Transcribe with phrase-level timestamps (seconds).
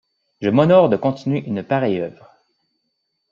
[0.41, 2.33] Je m'honore de continuer une pareille œuvre.